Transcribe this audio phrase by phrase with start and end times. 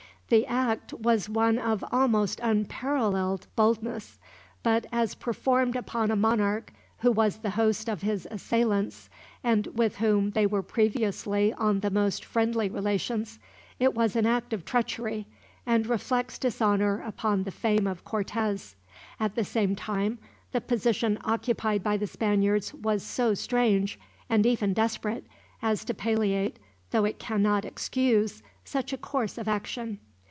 [0.33, 4.17] The act was one of almost unparalleled boldness;
[4.63, 9.09] but as performed upon a monarch who was the host of his assailants,
[9.43, 13.39] and with whom they were previously on the most friendly relations,
[13.77, 15.27] it was an act of treachery,
[15.65, 18.77] and reflects dishonor upon the fame of Cortez.
[19.19, 20.17] At the same time,
[20.53, 23.99] the position occupied by the Spaniards was so strange,
[24.29, 25.27] and even desperate,
[25.61, 26.57] as to palliate,
[26.91, 29.99] though it cannot excuse, such a course of action.